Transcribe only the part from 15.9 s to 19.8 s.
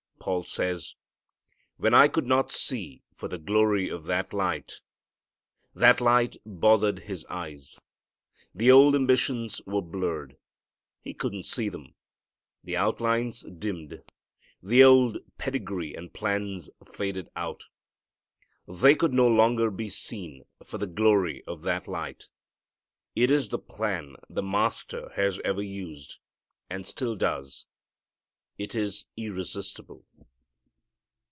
and plans faded out. They could no longer